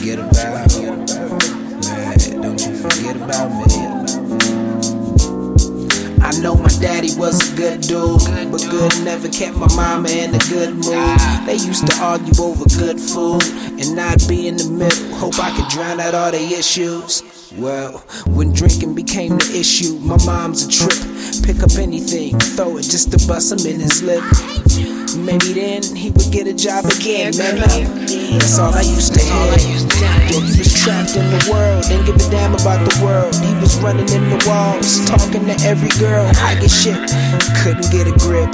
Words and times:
forget 0.00 0.18
about 0.18 0.72
me. 0.76 0.86
Man, 0.86 2.40
don't 2.40 2.60
you 2.64 2.74
forget 2.74 3.16
about 3.16 3.50
me. 3.50 3.74
I 6.22 6.32
know 6.40 6.54
my 6.54 6.68
daddy 6.80 7.14
was 7.16 7.52
a 7.52 7.56
good 7.56 7.82
dude, 7.82 8.50
but 8.50 8.62
good 8.70 8.92
never 9.04 9.28
kept 9.28 9.58
my 9.58 9.68
mama 9.76 10.08
in 10.08 10.34
a 10.34 10.38
good 10.48 10.74
mood. 10.74 11.18
They 11.46 11.56
used 11.56 11.86
to 11.86 11.94
argue 12.02 12.42
over 12.42 12.64
good 12.64 12.98
food 12.98 13.42
and 13.78 13.94
not 13.94 14.26
be 14.26 14.48
in 14.48 14.56
the 14.56 14.70
middle. 14.70 15.16
Hope 15.16 15.38
I 15.38 15.54
could 15.54 15.68
drown 15.68 16.00
out 16.00 16.14
all 16.14 16.30
the 16.30 16.38
issues. 16.38 17.39
Well, 17.56 17.98
when 18.26 18.52
drinking 18.52 18.94
became 18.94 19.36
the 19.36 19.58
issue, 19.58 19.98
my 19.98 20.16
mom's 20.24 20.62
a 20.62 20.70
trip. 20.70 20.94
Pick 21.42 21.62
up 21.62 21.74
anything, 21.78 22.38
throw 22.54 22.76
it 22.76 22.82
just 22.82 23.10
to 23.10 23.18
bust 23.26 23.50
him 23.50 23.66
in 23.66 23.80
his 23.80 24.02
lip. 24.02 24.22
Maybe 25.18 25.54
then 25.58 25.82
he 25.96 26.10
would 26.10 26.30
get 26.30 26.46
a 26.46 26.54
job 26.54 26.84
again, 26.86 27.36
man. 27.36 27.58
That's 27.58 28.58
all 28.58 28.72
I 28.72 28.82
used 28.82 29.14
to 29.14 29.20
hear. 29.20 29.58
He 30.30 30.62
was 30.62 30.74
trapped 30.78 31.16
in 31.16 31.26
the 31.26 31.42
world, 31.50 31.69
about 32.60 32.84
the 32.84 33.04
world. 33.04 33.34
He 33.36 33.54
was 33.60 33.78
running 33.80 34.08
in 34.10 34.28
the 34.28 34.40
walls, 34.46 35.04
talking 35.06 35.46
to 35.46 35.56
every 35.64 35.88
girl. 35.98 36.26
I 36.44 36.54
get 36.60 36.70
shit, 36.70 36.98
couldn't 37.62 37.88
get 37.90 38.06
a 38.06 38.14
grip. 38.20 38.50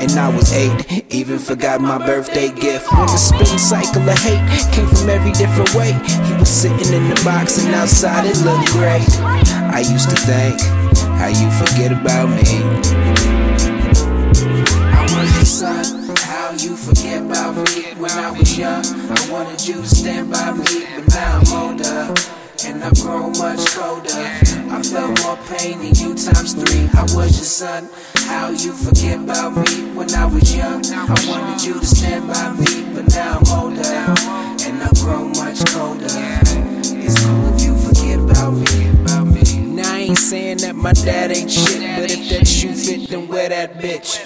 And 0.00 0.12
I 0.12 0.28
was 0.28 0.52
eight, 0.52 1.04
even 1.10 1.38
forgot 1.38 1.80
my 1.80 1.98
birthday 1.98 2.48
gift. 2.48 2.90
When 2.92 3.06
the 3.06 3.16
spin 3.16 3.58
cycle 3.58 4.08
of 4.08 4.18
hate 4.18 4.40
came 4.72 4.88
from 4.88 5.10
every 5.10 5.32
different 5.32 5.74
way, 5.74 5.92
he 6.24 6.32
was 6.38 6.48
sitting 6.48 6.92
in 6.92 7.08
the 7.08 7.20
box 7.24 7.62
and 7.64 7.74
outside 7.74 8.24
it 8.24 8.36
looked 8.44 8.72
great. 8.72 9.04
I 9.72 9.80
used 9.80 10.08
to 10.10 10.16
think, 10.16 10.60
how 11.20 11.28
you 11.28 11.50
forget 11.60 11.92
about 11.92 12.28
me? 12.28 12.62
I 14.96 15.02
was 15.02 15.36
your 15.36 15.44
son, 15.44 16.14
how 16.20 16.52
you 16.52 16.76
forget 16.76 17.22
about 17.22 17.56
me 17.56 17.94
when 18.00 18.10
I 18.12 18.30
was 18.30 18.58
young. 18.58 18.84
I 18.84 19.30
wanted 19.30 19.66
you 19.66 19.74
to 19.74 19.88
stand 19.88 20.30
by 20.30 20.52
me, 20.52 20.86
but 20.96 21.08
now 21.08 21.35
much 23.56 23.74
colder. 23.74 24.10
I 24.70 24.82
felt 24.82 25.22
more 25.22 25.36
pain 25.48 25.78
than 25.78 25.94
you 25.94 26.14
times 26.14 26.52
three. 26.54 26.88
I 26.94 27.02
was 27.14 27.36
your 27.36 27.44
son. 27.44 27.88
How 28.26 28.50
you 28.50 28.72
forget 28.72 29.18
about 29.20 29.56
me 29.56 29.90
when 29.94 30.12
I 30.14 30.26
was 30.26 30.54
young? 30.54 30.84
I 30.86 31.14
wanted 31.28 31.64
you 31.64 31.74
to 31.80 31.86
stand 31.86 32.28
by 32.28 32.52
me, 32.52 32.94
but 32.94 33.08
now 33.14 33.38
I'm 33.38 33.62
older. 33.62 33.82
And 34.66 34.82
I've 34.82 34.94
grown 35.00 35.30
much 35.32 35.64
colder. 35.72 36.06
It's 36.06 37.24
cool 37.24 37.54
if 37.54 37.62
you 37.62 37.76
forget 37.76 38.18
about 38.18 38.52
me. 38.52 39.60
Now 39.74 39.94
I 39.94 39.98
ain't 40.00 40.18
saying 40.18 40.58
that 40.58 40.74
my 40.74 40.92
dad 40.92 41.30
ain't 41.30 41.50
shit, 41.50 41.80
but 41.98 42.10
if 42.10 42.28
that 42.30 42.46
shoe 42.46 42.74
fit, 42.74 43.08
then 43.08 43.28
wear 43.28 43.48
that 43.48 43.78
bitch. 43.78 44.24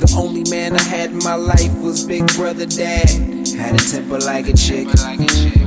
The 0.00 0.14
only 0.16 0.44
man 0.50 0.76
I 0.76 0.82
had 0.82 1.10
in 1.10 1.18
my 1.18 1.34
life 1.34 1.74
was 1.80 2.04
Big 2.04 2.26
Brother 2.34 2.66
Dad. 2.66 3.08
Had 3.56 3.74
a 3.74 3.84
temper 3.84 4.18
like 4.20 4.48
a 4.48 4.56
chick. 4.56 4.86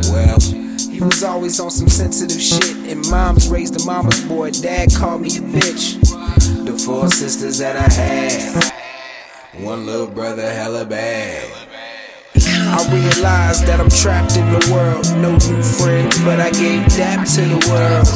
Well, 0.09 0.39
was 1.05 1.23
always 1.23 1.59
on 1.59 1.71
some 1.71 1.87
sensitive 1.87 2.41
shit. 2.41 2.75
And 2.87 3.07
moms 3.09 3.49
raised 3.49 3.79
a 3.79 3.85
mama's 3.85 4.23
boy. 4.25 4.51
Dad 4.51 4.93
called 4.93 5.21
me 5.21 5.29
a 5.29 5.41
bitch. 5.41 5.99
The 6.65 6.77
four 6.77 7.09
sisters 7.09 7.57
that 7.57 7.75
I 7.75 7.91
had. 7.91 9.63
One 9.63 9.85
little 9.85 10.07
brother 10.07 10.49
hella 10.49 10.85
bad. 10.85 11.51
I 12.35 12.79
realized 12.87 13.65
that 13.67 13.79
I'm 13.79 13.89
trapped 13.89 14.37
in 14.37 14.47
the 14.47 14.63
world. 14.71 15.05
No 15.19 15.31
new 15.31 15.63
friends, 15.63 16.17
but 16.23 16.39
I 16.39 16.51
gave 16.51 16.85
dap 16.95 17.27
to 17.35 17.41
the 17.41 17.59
world. 17.67 18.07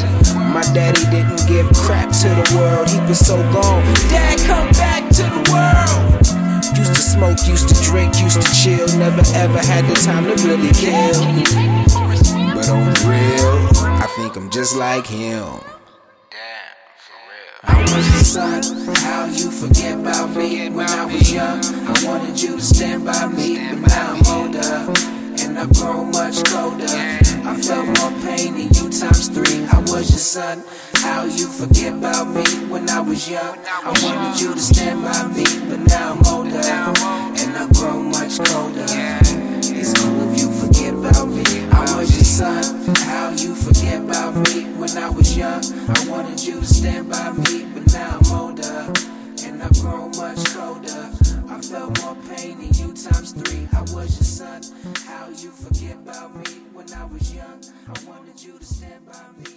My 0.54 0.64
daddy 0.74 1.04
didn't 1.12 1.44
give 1.48 1.68
crap 1.76 2.10
to 2.24 2.30
the 2.30 2.48
world. 2.56 2.90
He 2.90 3.00
was 3.08 3.20
so 3.20 3.36
gone. 3.52 3.84
Dad, 4.08 4.40
come 4.48 4.70
back 4.80 5.04
to 5.20 5.24
the 5.24 5.44
world. 5.52 6.16
Used 6.78 6.96
to 6.96 7.02
smoke, 7.02 7.38
used 7.48 7.68
to 7.70 7.76
drink, 7.84 8.20
used 8.22 8.40
to 8.40 8.48
chill. 8.56 8.88
Never 8.98 9.24
ever 9.36 9.60
had 9.60 9.86
the 9.86 9.96
time 9.96 10.24
to 10.24 10.36
really 10.48 10.72
kill. 10.72 12.15
Just 14.56 14.78
like 14.78 15.06
him. 15.06 15.44
For 15.44 17.18
real. 17.28 17.60
I 17.66 17.82
was 17.82 17.92
your 17.92 18.24
son, 18.24 18.96
how 18.96 19.26
you 19.26 19.52
forget 19.52 20.00
about 20.00 20.34
me 20.34 20.70
when 20.70 20.88
I 20.88 21.04
was 21.04 21.30
young. 21.30 21.60
I 21.62 21.94
wanted 22.08 22.42
you 22.42 22.56
to 22.56 22.62
stand 22.62 23.04
by 23.04 23.28
me, 23.28 23.58
but 23.58 23.90
now 23.90 24.16
I'm 24.16 24.26
older. 24.32 24.94
And 25.44 25.60
I've 25.60 25.74
grown 25.74 26.10
much 26.12 26.42
colder. 26.46 26.88
I 26.88 27.60
felt 27.62 27.86
more 28.00 28.16
pain 28.24 28.54
than 28.54 28.70
you 28.72 28.90
times 28.98 29.28
three. 29.28 29.66
I 29.66 29.80
was 29.92 30.10
your 30.10 30.24
son, 30.24 30.64
how 31.04 31.26
you 31.26 31.48
forget 31.48 31.92
about 31.92 32.30
me 32.30 32.46
when 32.72 32.90
I 32.90 33.02
was 33.02 33.30
young. 33.30 33.60
I 33.68 33.92
wanted 34.04 34.40
you 34.40 34.54
to 34.54 34.60
stand 34.60 35.04
by 35.04 35.28
me, 35.36 35.44
but 35.70 35.86
now 35.86 36.14
I'm 36.14 36.26
older. 36.34 36.75
I 45.74 46.10
wanted 46.10 46.44
you 46.44 46.60
to 46.60 46.66
stand 46.66 47.10
by 47.10 47.32
me, 47.32 47.66
but 47.74 47.92
now 47.92 48.20
I'm 48.22 48.32
older. 48.40 48.94
And 49.46 49.64
I've 49.64 49.74
grown 49.82 50.12
much 50.12 50.46
colder. 50.54 51.10
I 51.50 51.62
felt 51.62 52.02
more 52.04 52.16
pain 52.30 52.60
than 52.60 52.72
you 52.74 52.94
times 52.94 53.32
three. 53.32 53.68
I 53.74 53.82
was 53.82 54.14
your 54.16 54.62
son, 54.62 54.62
how 55.08 55.30
you 55.30 55.50
forget 55.50 55.96
about 55.96 56.36
me 56.36 56.62
when 56.72 56.94
I 56.94 57.06
was 57.06 57.34
young. 57.34 57.64
I 57.88 57.94
wanted 58.08 58.42
you 58.44 58.60
to 58.60 58.66
stand 58.66 59.08
by 59.08 59.24
me. 59.40 59.56